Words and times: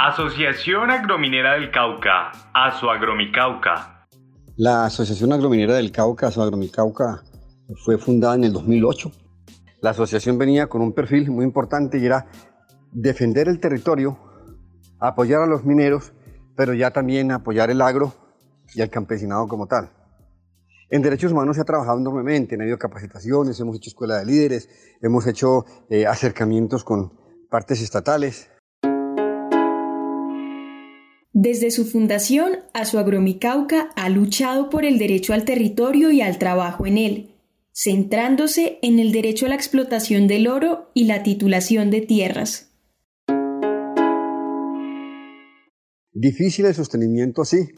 Asociación 0.00 0.92
Agrominera 0.92 1.54
del 1.54 1.72
Cauca, 1.72 2.30
Asoagromicauca. 2.54 4.06
La 4.56 4.84
Asociación 4.84 5.32
Agrominera 5.32 5.74
del 5.74 5.90
Cauca, 5.90 6.28
Asoagromicauca, 6.28 7.24
fue 7.84 7.98
fundada 7.98 8.36
en 8.36 8.44
el 8.44 8.52
2008. 8.52 9.10
La 9.80 9.90
asociación 9.90 10.38
venía 10.38 10.68
con 10.68 10.82
un 10.82 10.92
perfil 10.92 11.28
muy 11.32 11.44
importante 11.44 11.98
y 11.98 12.06
era 12.06 12.26
defender 12.92 13.48
el 13.48 13.58
territorio, 13.58 14.16
apoyar 15.00 15.42
a 15.42 15.46
los 15.46 15.64
mineros, 15.64 16.12
pero 16.56 16.74
ya 16.74 16.92
también 16.92 17.32
apoyar 17.32 17.68
el 17.68 17.82
agro 17.82 18.14
y 18.76 18.82
al 18.82 18.90
campesinado 18.90 19.48
como 19.48 19.66
tal. 19.66 19.90
En 20.90 21.02
derechos 21.02 21.32
humanos 21.32 21.56
se 21.56 21.62
ha 21.62 21.64
trabajado 21.64 21.98
enormemente, 21.98 22.54
han 22.54 22.60
habido 22.60 22.78
capacitaciones, 22.78 23.58
hemos 23.58 23.76
hecho 23.76 23.90
escuela 23.90 24.18
de 24.18 24.26
líderes, 24.26 24.68
hemos 25.02 25.26
hecho 25.26 25.64
eh, 25.90 26.06
acercamientos 26.06 26.84
con 26.84 27.18
partes 27.50 27.82
estatales, 27.82 28.48
desde 31.34 31.70
su 31.70 31.84
fundación, 31.84 32.52
Azuagromicauca 32.72 33.90
ha 33.96 34.08
luchado 34.08 34.70
por 34.70 34.86
el 34.86 34.98
derecho 34.98 35.34
al 35.34 35.44
territorio 35.44 36.10
y 36.10 36.22
al 36.22 36.38
trabajo 36.38 36.86
en 36.86 36.96
él, 36.96 37.34
centrándose 37.70 38.78
en 38.80 38.98
el 38.98 39.12
derecho 39.12 39.44
a 39.44 39.50
la 39.50 39.54
explotación 39.54 40.26
del 40.26 40.48
oro 40.48 40.90
y 40.94 41.04
la 41.04 41.22
titulación 41.22 41.90
de 41.90 42.00
tierras. 42.00 42.70
Difícil 46.12 46.64
el 46.64 46.74
sostenimiento, 46.74 47.44
sí, 47.44 47.68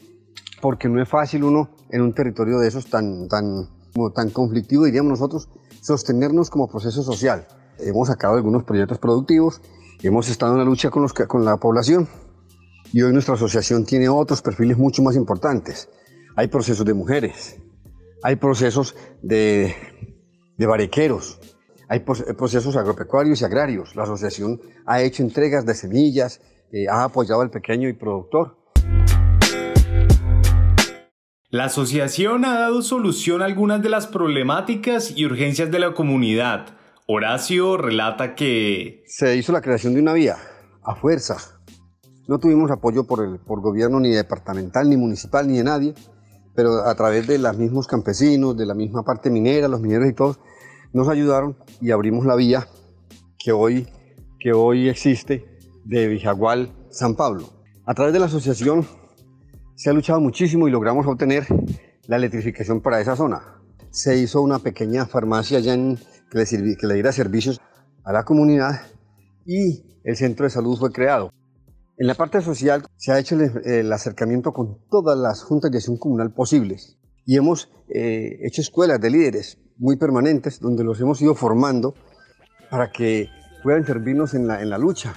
porque 0.61 0.87
no 0.87 1.01
es 1.01 1.09
fácil 1.09 1.43
uno 1.43 1.69
en 1.89 2.01
un 2.01 2.13
territorio 2.13 2.57
de 2.57 2.69
esos 2.69 2.87
tan, 2.87 3.27
tan, 3.27 3.67
tan 4.15 4.29
conflictivo, 4.29 4.85
diríamos 4.85 5.11
nosotros, 5.11 5.49
sostenernos 5.81 6.49
como 6.49 6.69
proceso 6.69 7.03
social. 7.03 7.45
Hemos 7.79 8.07
sacado 8.07 8.35
algunos 8.35 8.63
proyectos 8.63 8.97
productivos, 8.97 9.61
hemos 10.01 10.29
estado 10.29 10.53
en 10.53 10.59
la 10.59 10.65
lucha 10.65 10.89
con, 10.89 11.01
los, 11.01 11.13
con 11.13 11.43
la 11.43 11.57
población, 11.57 12.07
y 12.93 13.01
hoy 13.01 13.13
nuestra 13.13 13.35
asociación 13.35 13.85
tiene 13.85 14.09
otros 14.09 14.41
perfiles 14.41 14.77
mucho 14.77 15.01
más 15.01 15.15
importantes. 15.15 15.89
Hay 16.35 16.47
procesos 16.47 16.85
de 16.85 16.93
mujeres, 16.93 17.57
hay 18.23 18.35
procesos 18.35 18.95
de, 19.21 19.75
de 20.57 20.65
barequeros, 20.65 21.39
hay 21.87 21.99
procesos 21.99 22.75
agropecuarios 22.75 23.41
y 23.41 23.45
agrarios. 23.45 23.95
La 23.95 24.03
asociación 24.03 24.61
ha 24.85 25.01
hecho 25.01 25.23
entregas 25.23 25.65
de 25.65 25.75
semillas, 25.75 26.41
eh, 26.71 26.87
ha 26.89 27.03
apoyado 27.03 27.41
al 27.41 27.49
pequeño 27.49 27.89
y 27.89 27.93
productor. 27.93 28.57
La 31.49 31.65
asociación 31.65 32.45
ha 32.45 32.59
dado 32.59 32.81
solución 32.81 33.41
a 33.41 33.45
algunas 33.45 33.81
de 33.81 33.89
las 33.89 34.07
problemáticas 34.07 35.11
y 35.17 35.25
urgencias 35.25 35.69
de 35.69 35.79
la 35.79 35.93
comunidad. 35.93 36.77
Horacio 37.07 37.75
relata 37.75 38.35
que... 38.35 39.03
Se 39.05 39.35
hizo 39.35 39.51
la 39.51 39.61
creación 39.61 39.93
de 39.93 39.99
una 39.99 40.13
vía, 40.13 40.37
a 40.81 40.95
fuerza, 40.95 41.60
no 42.31 42.39
tuvimos 42.39 42.71
apoyo 42.71 43.03
por 43.03 43.25
el 43.25 43.39
por 43.39 43.59
gobierno 43.59 43.99
ni 43.99 44.07
departamental, 44.07 44.89
ni 44.89 44.95
municipal, 44.95 45.45
ni 45.49 45.57
de 45.57 45.65
nadie, 45.65 45.93
pero 46.55 46.87
a 46.87 46.95
través 46.95 47.27
de 47.27 47.37
los 47.37 47.57
mismos 47.57 47.87
campesinos, 47.87 48.55
de 48.55 48.65
la 48.65 48.73
misma 48.73 49.03
parte 49.03 49.29
minera, 49.29 49.67
los 49.67 49.81
mineros 49.81 50.07
y 50.07 50.13
todos, 50.13 50.39
nos 50.93 51.09
ayudaron 51.09 51.57
y 51.81 51.91
abrimos 51.91 52.25
la 52.25 52.37
vía 52.37 52.69
que 53.37 53.51
hoy, 53.51 53.85
que 54.39 54.53
hoy 54.53 54.87
existe 54.87 55.45
de 55.83 56.07
Vijagual, 56.07 56.71
San 56.89 57.15
Pablo. 57.15 57.49
A 57.85 57.93
través 57.95 58.13
de 58.13 58.19
la 58.19 58.27
asociación 58.27 58.87
se 59.75 59.89
ha 59.89 59.93
luchado 59.93 60.21
muchísimo 60.21 60.69
y 60.69 60.71
logramos 60.71 61.05
obtener 61.07 61.45
la 62.07 62.15
electrificación 62.15 62.79
para 62.79 63.01
esa 63.01 63.17
zona. 63.17 63.61
Se 63.89 64.17
hizo 64.17 64.41
una 64.41 64.59
pequeña 64.59 65.05
farmacia 65.05 65.57
allá 65.57 65.75
que, 65.75 66.37
le 66.37 66.77
que 66.77 66.87
le 66.87 66.93
diera 66.93 67.11
servicios 67.11 67.59
a 68.05 68.13
la 68.13 68.23
comunidad 68.23 68.83
y 69.45 69.83
el 70.05 70.15
centro 70.15 70.45
de 70.45 70.49
salud 70.49 70.79
fue 70.79 70.93
creado. 70.93 71.33
En 72.01 72.07
la 72.07 72.15
parte 72.15 72.41
social 72.41 72.83
se 72.97 73.11
ha 73.11 73.19
hecho 73.19 73.35
el, 73.35 73.93
acercamiento 73.93 74.53
con 74.53 74.79
todas 74.89 75.15
las 75.15 75.43
juntas 75.43 75.69
de 75.69 75.77
acción 75.77 75.97
comunal 75.97 76.33
posibles 76.33 76.97
y 77.27 77.37
hemos 77.37 77.69
eh, 77.93 78.39
hecho 78.41 78.61
escuelas 78.61 78.99
de 78.99 79.11
líderes 79.11 79.59
muy 79.77 79.97
permanentes 79.97 80.59
donde 80.59 80.83
los 80.83 80.99
hemos 80.99 81.21
ido 81.21 81.35
formando 81.35 81.93
para 82.71 82.91
que 82.91 83.29
puedan 83.61 83.85
servirnos 83.85 84.33
en 84.33 84.47
la, 84.47 84.63
en 84.63 84.71
la 84.71 84.79
lucha 84.79 85.13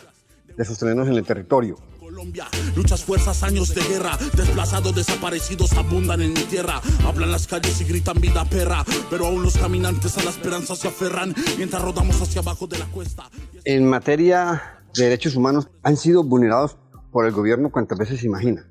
de 0.54 0.62
sostenernos 0.62 1.08
en 1.08 1.14
el 1.14 1.24
territorio. 1.24 1.76
Colombia, 1.98 2.44
luchas, 2.76 3.02
fuerzas, 3.02 3.42
años 3.44 3.74
de 3.74 3.80
guerra, 3.80 4.18
desplazados, 4.36 4.94
desaparecidos 4.94 5.72
abundan 5.72 6.20
en 6.20 6.34
mi 6.34 6.42
tierra. 6.42 6.82
Hablan 7.06 7.32
las 7.32 7.46
calles 7.46 7.80
y 7.80 7.84
gritan 7.84 8.20
vida 8.20 8.44
perra, 8.44 8.84
pero 9.08 9.28
aún 9.28 9.42
los 9.42 9.56
caminantes 9.56 10.18
a 10.18 10.22
la 10.22 10.28
esperanza 10.28 10.76
se 10.76 10.88
aferran 10.88 11.34
mientras 11.56 11.80
rodamos 11.80 12.20
hacia 12.20 12.42
abajo 12.42 12.66
de 12.66 12.78
la 12.78 12.84
cuesta. 12.88 13.30
En 13.64 13.88
materia 13.88 14.83
derechos 15.02 15.36
humanos 15.36 15.68
han 15.82 15.96
sido 15.96 16.22
vulnerados 16.24 16.76
por 17.10 17.26
el 17.26 17.32
gobierno 17.32 17.70
cuantas 17.70 17.98
veces 17.98 18.20
se 18.20 18.26
imagina. 18.26 18.68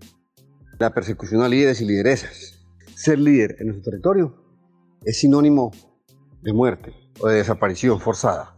La 0.79 0.93
persecución 0.93 1.41
a 1.41 1.49
líderes 1.49 1.81
y 1.81 1.85
lideresas. 1.85 2.59
Ser 2.95 3.19
líder 3.19 3.57
en 3.59 3.67
nuestro 3.67 3.91
territorio 3.91 4.35
es 5.03 5.19
sinónimo 5.19 5.71
de 6.41 6.53
muerte 6.53 6.93
o 7.19 7.27
de 7.27 7.37
desaparición 7.37 7.99
forzada. 7.99 8.55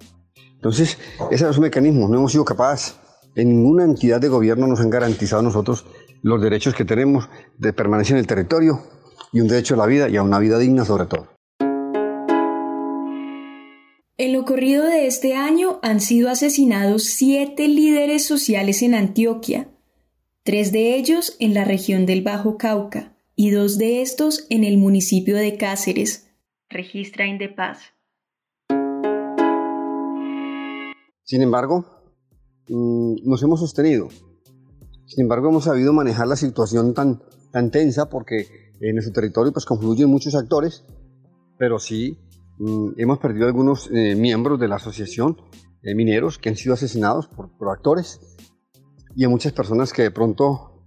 Entonces, 0.53 0.97
ese 1.31 1.49
es 1.49 1.57
un 1.57 1.63
mecanismo. 1.63 2.07
No 2.07 2.17
hemos 2.17 2.31
sido 2.31 2.45
capaces, 2.45 2.95
en 3.35 3.49
ninguna 3.49 3.83
entidad 3.83 4.21
de 4.21 4.29
gobierno 4.29 4.65
nos 4.65 4.79
han 4.79 4.89
garantizado 4.89 5.41
nosotros 5.41 5.85
los 6.21 6.41
derechos 6.41 6.73
que 6.73 6.85
tenemos 6.85 7.29
de 7.57 7.73
permanencia 7.73 8.13
en 8.13 8.19
el 8.19 8.27
territorio 8.27 8.81
y 9.31 9.41
un 9.41 9.47
derecho 9.47 9.75
a 9.75 9.77
la 9.77 9.85
vida 9.85 10.09
y 10.09 10.17
a 10.17 10.23
una 10.23 10.39
vida 10.39 10.57
digna 10.57 10.85
sobre 10.85 11.05
todo. 11.05 11.24
En 14.17 14.31
lo 14.31 14.45
corrido 14.45 14.85
de 14.85 15.07
este 15.07 15.35
año 15.35 15.77
han 15.81 15.99
sido 15.99 16.29
asesinados 16.29 17.03
siete 17.03 17.67
líderes 17.67 18.25
sociales 18.25 18.81
en 18.81 18.95
Antioquia, 18.95 19.67
tres 20.43 20.71
de 20.71 20.95
ellos 20.95 21.35
en 21.41 21.53
la 21.53 21.65
región 21.65 22.05
del 22.05 22.21
Bajo 22.21 22.57
Cauca 22.57 23.17
y 23.35 23.49
dos 23.49 23.77
de 23.77 24.01
estos 24.01 24.47
en 24.49 24.63
el 24.63 24.77
municipio 24.77 25.35
de 25.35 25.57
Cáceres, 25.57 26.31
registra 26.69 27.27
Indepaz. 27.27 27.79
Sin 31.25 31.41
embargo, 31.41 31.83
mm, 32.69 33.15
nos 33.25 33.43
hemos 33.43 33.59
sostenido. 33.59 34.07
Sin 35.07 35.23
embargo, 35.23 35.49
hemos 35.49 35.65
sabido 35.65 35.91
manejar 35.91 36.27
la 36.27 36.37
situación 36.37 36.93
tan, 36.93 37.21
tan 37.51 37.69
tensa 37.69 38.07
porque 38.09 38.47
en 38.79 38.95
nuestro 38.95 39.13
territorio 39.13 39.51
pues 39.51 39.65
confluyen 39.65 40.07
muchos 40.07 40.35
actores, 40.35 40.85
pero 41.57 41.79
sí 41.79 42.17
hemos 42.97 43.19
perdido 43.19 43.47
algunos 43.47 43.89
eh, 43.91 44.15
miembros 44.15 44.59
de 44.59 44.67
la 44.67 44.75
asociación 44.75 45.37
de 45.81 45.95
mineros 45.95 46.37
que 46.37 46.49
han 46.49 46.55
sido 46.55 46.73
asesinados 46.73 47.27
por, 47.27 47.49
actores 47.69 48.19
y 49.15 49.23
a 49.23 49.29
muchas 49.29 49.53
personas 49.53 49.93
que 49.93 50.03
de 50.03 50.11
pronto 50.11 50.83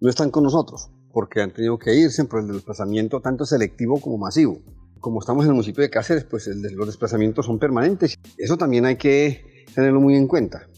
no 0.00 0.10
están 0.10 0.30
con 0.30 0.44
nosotros 0.44 0.90
porque 1.12 1.40
han 1.40 1.52
tenido 1.52 1.78
que 1.78 1.94
irse 1.94 2.24
por 2.24 2.40
el 2.40 2.48
desplazamiento 2.48 3.20
tanto 3.20 3.44
selectivo 3.44 4.00
como 4.00 4.18
masivo. 4.18 4.60
Como 5.00 5.20
estamos 5.20 5.44
en 5.44 5.50
el 5.50 5.54
municipio 5.54 5.82
de 5.82 5.90
Cáceres, 5.90 6.24
pues 6.24 6.46
los 6.48 6.86
desplazamientos 6.86 7.46
son 7.46 7.58
permanentes. 7.58 8.16
Eso 8.36 8.56
también 8.56 8.84
hay 8.84 8.96
que 8.96 9.64
tenerlo 9.74 10.00
muy 10.00 10.16
en 10.16 10.26
cuenta, 10.26 10.68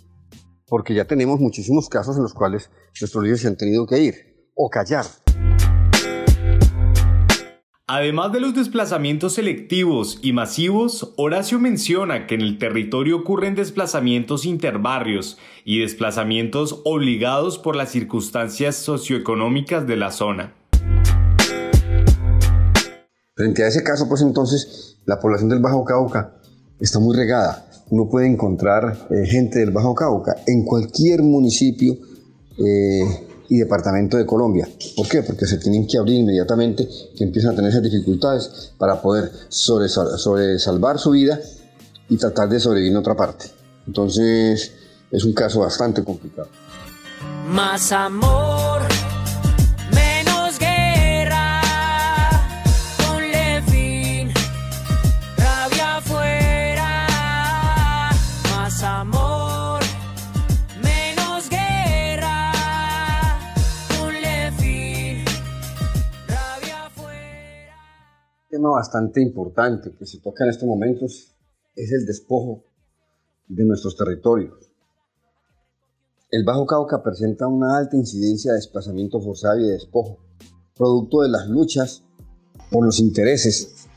porque 0.67 0.95
ya 0.95 1.07
tenemos 1.07 1.41
muchísimos 1.41 1.89
casos 1.89 2.17
en 2.17 2.23
los 2.23 2.35
cuales 2.35 2.71
nuestros 3.01 3.25
líderes 3.25 3.41
se 3.41 3.49
han 3.49 3.57
tenido 3.57 3.87
que 3.87 3.99
ir 3.99 4.15
o 4.55 4.69
callar. 4.69 5.07
Además 7.93 8.31
de 8.31 8.39
los 8.39 8.55
desplazamientos 8.55 9.33
selectivos 9.33 10.21
y 10.23 10.33
masivos, 10.33 11.13
Horacio 11.17 11.59
menciona 11.59 12.29
que 12.29 12.37
en 12.37 12.41
el 12.41 12.57
territorio 12.57 13.17
ocurren 13.17 13.57
desplazamientos 13.57 14.45
interbarrios 14.45 15.39
y 15.65 15.81
desplazamientos 15.81 16.83
obligados 16.85 17.59
por 17.59 17.75
las 17.75 17.91
circunstancias 17.91 18.77
socioeconómicas 18.77 19.89
de 19.89 19.97
la 19.97 20.13
zona. 20.13 20.55
Frente 23.35 23.65
a 23.65 23.67
ese 23.67 23.83
caso, 23.83 24.09
pues 24.09 24.23
entonces 24.23 24.99
la 25.05 25.19
población 25.19 25.49
del 25.49 25.59
Bajo 25.59 25.85
Cauca 25.85 26.35
está 26.79 27.01
muy 27.01 27.17
regada. 27.17 27.67
Uno 27.89 28.09
puede 28.09 28.29
encontrar 28.29 29.09
eh, 29.11 29.27
gente 29.27 29.59
del 29.59 29.73
Bajo 29.73 29.97
Cauca 29.97 30.37
en 30.47 30.63
cualquier 30.63 31.23
municipio 31.23 31.97
eh, 32.57 33.30
y 33.51 33.59
departamento 33.59 34.17
de 34.17 34.25
Colombia. 34.25 34.69
¿Por 34.97 35.09
qué? 35.09 35.23
Porque 35.23 35.45
se 35.45 35.59
tienen 35.59 35.87
que 35.87 35.99
abrir 35.99 36.21
inmediatamente, 36.21 36.89
que 37.17 37.25
empiezan 37.25 37.53
a 37.53 37.57
tener 37.57 37.71
esas 37.71 37.83
dificultades 37.83 38.73
para 38.79 39.03
poder 39.03 39.31
sobre, 39.49 39.89
sobre 39.89 40.59
salvar 40.61 41.01
su 41.01 41.11
vida 41.11 41.39
y 42.09 42.17
tratar 42.17 42.49
de 42.49 42.61
sobrevivir 42.61 42.93
en 42.93 42.99
otra 42.99 43.17
parte. 43.17 43.47
Entonces 43.89 44.73
es 45.11 45.25
un 45.25 45.33
caso 45.33 45.61
bastante 45.61 46.05
complicado. 46.05 46.49
Más 47.49 47.91
amor, 47.91 48.83
tema 68.61 68.73
bastante 68.73 69.23
importante 69.23 69.91
que 69.99 70.05
se 70.05 70.21
toca 70.21 70.45
en 70.45 70.51
estos 70.51 70.69
momentos 70.69 71.35
es 71.75 71.93
el 71.93 72.05
despojo 72.05 72.63
de 73.49 73.65
nuestros 73.65 73.97
territorios. 73.97 74.53
El 76.31 76.45
Bajo 76.45 76.67
Cauca 76.67 77.03
presenta 77.03 77.47
una 77.47 77.79
alta 77.79 77.97
incidencia 77.97 78.53
de 78.53 78.59
desplazamiento 78.59 79.19
forzado 79.19 79.61
y 79.61 79.65
de 79.65 79.73
despojo, 79.73 80.19
producto 80.77 81.23
de 81.23 81.31
las 81.31 81.49
luchas 81.49 82.05
por 82.71 82.85
los 82.85 83.01
intereses 83.01 83.89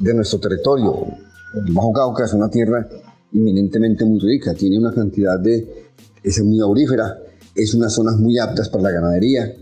de 0.00 0.14
nuestro 0.14 0.40
territorio. 0.40 1.06
El 1.54 1.72
Bajo 1.72 1.92
Cauca 1.92 2.24
es 2.24 2.32
una 2.32 2.50
tierra 2.50 2.88
inminentemente 3.30 4.04
muy 4.04 4.18
rica, 4.18 4.52
tiene 4.52 4.80
una 4.80 4.92
cantidad 4.92 5.38
de, 5.38 5.92
es 6.24 6.42
muy 6.42 6.58
aurífera, 6.58 7.18
es 7.54 7.72
unas 7.72 7.94
zonas 7.94 8.16
muy 8.16 8.36
aptas 8.38 8.68
para 8.68 8.82
la 8.82 8.90
ganadería, 8.90 9.54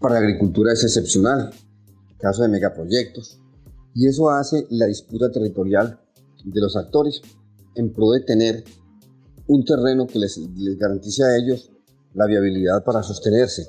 para 0.00 0.14
la 0.14 0.20
agricultura 0.20 0.72
es 0.72 0.82
excepcional, 0.84 1.50
caso 2.18 2.42
de 2.42 2.48
megaproyectos, 2.48 3.40
y 3.94 4.06
eso 4.06 4.30
hace 4.30 4.66
la 4.70 4.86
disputa 4.86 5.30
territorial 5.30 6.00
de 6.44 6.60
los 6.60 6.76
actores 6.76 7.20
en 7.74 7.92
pro 7.92 8.10
de 8.10 8.20
tener 8.20 8.64
un 9.46 9.64
terreno 9.64 10.06
que 10.06 10.18
les, 10.18 10.38
les 10.38 10.78
garantice 10.78 11.24
a 11.24 11.36
ellos 11.36 11.70
la 12.14 12.26
viabilidad 12.26 12.84
para 12.84 13.02
sostenerse. 13.02 13.66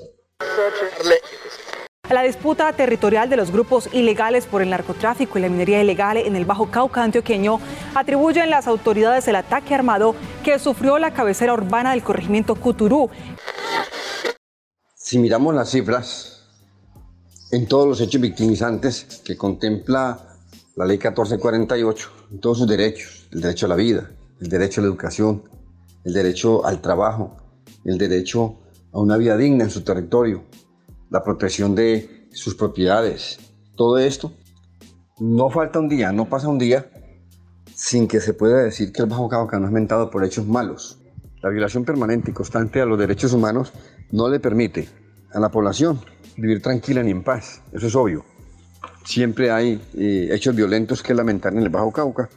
La 2.10 2.24
disputa 2.24 2.74
territorial 2.74 3.30
de 3.30 3.38
los 3.38 3.52
grupos 3.52 3.88
ilegales 3.94 4.46
por 4.46 4.62
el 4.62 4.70
narcotráfico 4.70 5.40
y 5.40 5.42
la 5.42 5.50
minería 5.50 5.82
ilegal 5.82 6.18
en 6.18 6.36
el 6.36 6.44
Bajo 6.44 6.70
Cauca 6.70 7.04
antioqueño 7.04 7.60
atribuyen 7.96 8.50
las 8.50 8.68
autoridades 8.68 9.28
el 9.30 9.38
ataque 9.38 9.74
armado 9.74 10.14
que 10.44 10.60
sufrió 10.60 11.00
la 11.00 11.14
cabecera 11.14 11.54
urbana 11.54 11.92
del 11.92 12.04
corregimiento 12.04 12.56
Cuturú. 12.56 13.10
Si 14.94 15.20
miramos 15.20 15.56
las 15.56 15.70
cifras, 15.70 16.31
en 17.52 17.68
todos 17.68 17.88
los 17.88 18.00
hechos 18.00 18.22
victimizantes 18.22 19.22
que 19.26 19.36
contempla 19.36 20.38
la 20.76 20.86
ley 20.86 20.98
1448, 20.98 22.10
en 22.32 22.40
todos 22.40 22.60
sus 22.60 22.68
derechos, 22.68 23.28
el 23.32 23.42
derecho 23.42 23.66
a 23.66 23.70
la 23.70 23.76
vida, 23.76 24.10
el 24.40 24.48
derecho 24.48 24.80
a 24.80 24.84
la 24.84 24.90
educación, 24.90 25.44
el 26.06 26.14
derecho 26.14 26.66
al 26.66 26.82
trabajo, 26.82 27.36
el 27.84 27.98
derecho 27.98 28.58
a 28.94 29.00
una 29.00 29.18
vida 29.18 29.36
digna 29.36 29.66
en 29.66 29.70
su 29.70 29.82
territorio, 29.82 30.44
la 31.10 31.24
protección 31.24 31.76
de 31.76 32.28
sus 32.32 32.56
propiedades, 32.56 33.38
todo 33.76 33.98
esto, 33.98 34.32
no 35.20 35.50
falta 35.50 35.80
un 35.80 35.90
día, 35.90 36.14
no 36.14 36.30
pasa 36.30 36.48
un 36.48 36.58
día 36.58 36.90
sin 37.76 38.08
que 38.08 38.22
se 38.22 38.34
pueda 38.34 38.64
decir 38.64 38.94
que 38.94 39.02
el 39.02 39.10
Bajo 39.10 39.28
Cauca 39.28 39.60
no 39.60 39.66
es 39.66 39.74
mentado 39.74 40.10
por 40.10 40.24
hechos 40.24 40.48
malos. 40.48 41.00
La 41.42 41.50
violación 41.50 41.84
permanente 41.84 42.32
y 42.32 42.34
constante 42.34 42.80
a 42.80 42.86
los 42.86 42.98
derechos 42.98 43.34
humanos 43.34 43.74
no 44.12 44.30
le 44.30 44.40
permite 44.40 45.01
a 45.34 45.40
la 45.40 45.50
población 45.50 46.00
vivir 46.38 46.62
tranquila 46.62 47.04
ni 47.04 47.12
en 47.12 47.24
paz, 47.24 47.62
eso 47.74 47.88
es 47.88 47.96
obvio. 47.96 48.26
Siempre 49.06 49.52
hay 49.52 49.82
eh, 49.98 50.30
hechos 50.32 50.56
violentos 50.56 51.02
que 51.04 51.14
lamentar 51.14 51.54
en 51.54 51.60
el 51.60 51.70
Bajo 51.70 51.92
Cauca. 51.92 52.30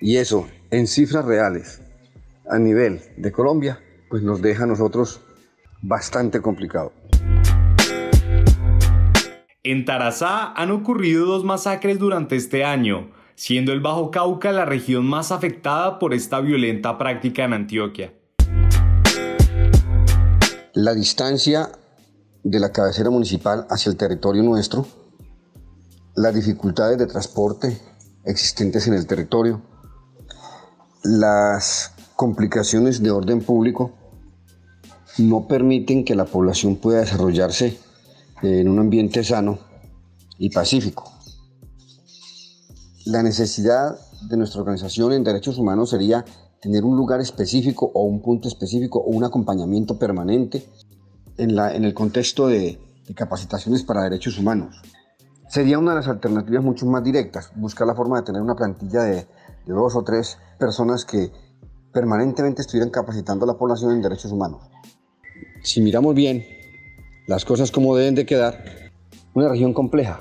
Y 0.00 0.16
eso, 0.16 0.48
en 0.70 0.86
cifras 0.86 1.24
reales, 1.24 1.82
a 2.48 2.58
nivel 2.58 3.00
de 3.16 3.32
Colombia, 3.32 3.80
pues 4.08 4.22
nos 4.22 4.40
deja 4.40 4.64
a 4.64 4.66
nosotros 4.66 5.20
bastante 5.82 6.40
complicado. 6.40 6.92
En 9.62 9.84
Tarazá 9.84 10.52
han 10.52 10.70
ocurrido 10.70 11.26
dos 11.26 11.44
masacres 11.44 11.98
durante 11.98 12.36
este 12.36 12.64
año, 12.64 13.10
siendo 13.34 13.72
el 13.72 13.80
Bajo 13.80 14.10
Cauca 14.10 14.50
la 14.52 14.64
región 14.64 15.06
más 15.06 15.30
afectada 15.30 15.98
por 15.98 16.14
esta 16.14 16.40
violenta 16.40 16.96
práctica 16.96 17.44
en 17.44 17.52
Antioquia. 17.52 18.17
La 20.80 20.94
distancia 20.94 21.72
de 22.44 22.60
la 22.60 22.70
cabecera 22.70 23.10
municipal 23.10 23.66
hacia 23.68 23.90
el 23.90 23.96
territorio 23.96 24.44
nuestro, 24.44 24.86
las 26.14 26.32
dificultades 26.32 26.96
de 26.98 27.08
transporte 27.08 27.80
existentes 28.24 28.86
en 28.86 28.94
el 28.94 29.04
territorio, 29.04 29.60
las 31.02 31.94
complicaciones 32.14 33.02
de 33.02 33.10
orden 33.10 33.40
público 33.40 33.90
no 35.18 35.48
permiten 35.48 36.04
que 36.04 36.14
la 36.14 36.26
población 36.26 36.76
pueda 36.76 37.00
desarrollarse 37.00 37.76
en 38.42 38.68
un 38.68 38.78
ambiente 38.78 39.24
sano 39.24 39.58
y 40.38 40.50
pacífico. 40.50 41.12
La 43.04 43.24
necesidad 43.24 43.98
de 44.28 44.36
nuestra 44.36 44.60
organización 44.60 45.12
en 45.12 45.24
derechos 45.24 45.58
humanos 45.58 45.90
sería 45.90 46.24
tener 46.60 46.84
un 46.84 46.96
lugar 46.96 47.20
específico 47.20 47.90
o 47.94 48.02
un 48.02 48.20
punto 48.20 48.48
específico 48.48 48.98
o 48.98 49.10
un 49.10 49.24
acompañamiento 49.24 49.98
permanente 49.98 50.66
en, 51.36 51.54
la, 51.54 51.74
en 51.74 51.84
el 51.84 51.94
contexto 51.94 52.48
de, 52.48 52.78
capacitaciones 53.14 53.84
para 53.84 54.02
derechos 54.02 54.38
humanos. 54.38 54.82
Sería 55.48 55.78
una 55.78 55.92
de 55.92 55.96
las 55.96 56.08
alternativas 56.08 56.62
mucho 56.62 56.84
más 56.84 57.02
directas, 57.02 57.50
buscar 57.56 57.86
la 57.86 57.94
forma 57.94 58.18
de 58.18 58.26
tener 58.26 58.42
una 58.42 58.54
plantilla 58.54 59.02
de, 59.02 59.14
de 59.14 59.72
dos 59.72 59.96
o 59.96 60.04
tres 60.04 60.36
personas 60.58 61.06
que 61.06 61.30
permanentemente 61.90 62.60
estuvieran 62.60 62.90
capacitando 62.90 63.44
a 63.44 63.48
la 63.48 63.54
población 63.56 63.92
en 63.92 64.02
derechos 64.02 64.30
humanos. 64.30 64.62
Si 65.62 65.80
miramos 65.80 66.14
bien 66.14 66.44
las 67.26 67.46
cosas 67.46 67.70
como 67.70 67.96
deben 67.96 68.14
de 68.14 68.26
quedar, 68.26 68.62
una 69.32 69.48
región 69.48 69.72
compleja, 69.72 70.20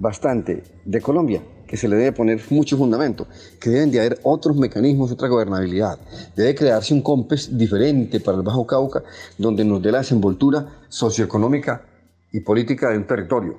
bastante, 0.00 0.64
de 0.84 1.00
Colombia, 1.00 1.42
que 1.68 1.76
se 1.76 1.86
le 1.86 1.94
debe 1.94 2.12
poner 2.12 2.40
mucho 2.50 2.76
fundamento, 2.76 3.28
que 3.60 3.70
deben 3.70 3.92
de 3.92 4.00
haber 4.00 4.18
otros 4.24 4.56
mecanismos, 4.56 5.12
otra 5.12 5.28
gobernabilidad. 5.28 6.00
Debe 6.34 6.56
crearse 6.56 6.92
un 6.92 7.02
COMPES 7.02 7.56
diferente 7.56 8.18
para 8.18 8.38
el 8.38 8.42
Bajo 8.42 8.66
Cauca, 8.66 9.04
donde 9.38 9.64
nos 9.64 9.80
dé 9.80 9.92
la 9.92 9.98
desenvoltura 9.98 10.80
socioeconómica 10.88 11.86
y 12.32 12.40
política 12.40 12.90
de 12.90 12.96
un 12.96 13.06
territorio. 13.06 13.58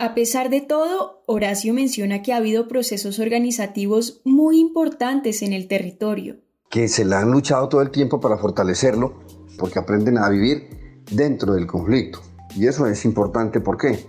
A 0.00 0.14
pesar 0.14 0.48
de 0.48 0.60
todo, 0.60 1.24
Horacio 1.26 1.74
menciona 1.74 2.22
que 2.22 2.32
ha 2.32 2.36
habido 2.36 2.68
procesos 2.68 3.18
organizativos 3.18 4.20
muy 4.24 4.60
importantes 4.60 5.42
en 5.42 5.52
el 5.52 5.66
territorio. 5.66 6.36
Que 6.70 6.86
se 6.86 7.04
la 7.04 7.20
han 7.20 7.32
luchado 7.32 7.68
todo 7.68 7.82
el 7.82 7.90
tiempo 7.90 8.20
para 8.20 8.36
fortalecerlo, 8.36 9.24
porque 9.58 9.80
aprenden 9.80 10.18
a 10.18 10.28
vivir 10.28 11.02
dentro 11.10 11.54
del 11.54 11.66
conflicto. 11.66 12.20
Y 12.54 12.66
eso 12.66 12.86
es 12.86 13.04
importante, 13.04 13.60
¿por 13.60 13.76
qué? 13.76 14.04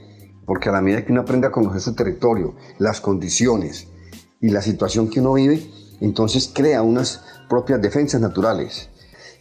Porque 0.45 0.69
a 0.69 0.71
la 0.71 0.81
medida 0.81 1.05
que 1.05 1.11
uno 1.11 1.21
aprende 1.21 1.47
a 1.47 1.51
conocer 1.51 1.81
su 1.81 1.95
territorio, 1.95 2.55
las 2.77 3.01
condiciones 3.01 3.87
y 4.41 4.49
la 4.49 4.61
situación 4.61 5.09
que 5.09 5.19
uno 5.19 5.33
vive, 5.33 5.69
entonces 6.01 6.51
crea 6.53 6.81
unas 6.81 7.23
propias 7.49 7.81
defensas 7.81 8.21
naturales. 8.21 8.89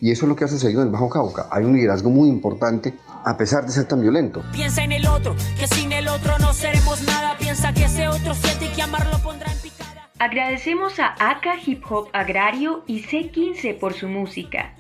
Y 0.00 0.12
eso 0.12 0.24
es 0.24 0.28
lo 0.28 0.36
que 0.36 0.44
ha 0.44 0.48
sucedido 0.48 0.82
en 0.82 0.88
el 0.88 0.92
Bajo 0.92 1.08
Cauca. 1.08 1.48
Hay 1.50 1.64
un 1.64 1.74
liderazgo 1.74 2.10
muy 2.10 2.28
importante 2.28 2.94
a 3.24 3.36
pesar 3.36 3.64
de 3.66 3.72
ser 3.72 3.86
tan 3.86 4.00
violento. 4.00 4.42
Piensa 4.52 4.84
en 4.84 4.92
el 4.92 5.06
otro, 5.06 5.34
que 5.58 5.66
sin 5.66 5.92
el 5.92 6.08
otro 6.08 6.38
no 6.38 6.52
seremos 6.52 7.02
nada. 7.02 7.36
Piensa 7.38 7.72
que 7.72 7.84
ese 7.84 8.08
otro 8.08 8.34
siente 8.34 8.66
y 8.66 8.68
que 8.68 8.82
amarlo 8.82 9.18
pondrá 9.22 9.52
en 9.52 9.58
picada. 9.58 10.10
Agradecemos 10.18 10.98
a 10.98 11.14
ACA 11.18 11.54
Hip 11.64 11.84
Hop 11.90 12.08
Agrario 12.12 12.84
y 12.86 13.02
C15 13.02 13.78
por 13.78 13.94
su 13.94 14.08
música, 14.08 14.74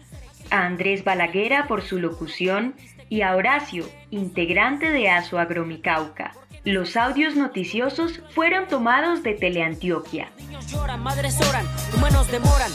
a 0.50 0.66
Andrés 0.66 1.04
Balaguera 1.04 1.66
por 1.66 1.82
su 1.82 1.98
locución 1.98 2.74
y 3.08 3.22
a 3.22 3.34
Horacio, 3.34 3.84
integrante 4.10 4.90
de 4.90 5.08
Aso 5.08 5.38
Agromicauca. 5.38 6.32
Los 6.64 6.96
audios 6.96 7.36
noticiosos 7.36 8.20
fueron 8.34 8.66
tomados 8.68 9.22
de 9.22 9.34
Teleantioquia. 9.34 10.30
Niños 10.38 10.66
lloran, 10.70 11.02
madres 11.02 11.40
oran, 11.48 11.66
humanos 11.96 12.30
demoran. 12.30 12.70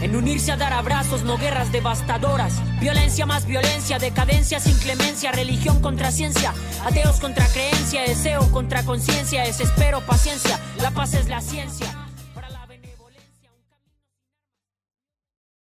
En 0.00 0.16
unirse 0.16 0.52
a 0.52 0.56
dar 0.56 0.72
abrazos, 0.72 1.24
no 1.24 1.38
guerras 1.38 1.72
devastadoras. 1.72 2.60
Violencia 2.80 3.26
más 3.26 3.46
violencia, 3.46 3.98
decadencia 3.98 4.60
sin 4.60 4.76
clemencia, 4.78 5.32
religión 5.32 5.80
contra 5.80 6.10
ciencia, 6.10 6.52
ateos 6.84 7.20
contra 7.20 7.46
creencia, 7.48 8.02
deseo 8.02 8.50
contra 8.50 8.82
conciencia, 8.84 9.44
desespero, 9.44 10.00
paciencia. 10.00 10.58
La 10.80 10.90
paz 10.90 11.14
es 11.14 11.28
la 11.28 11.40
ciencia. 11.40 12.03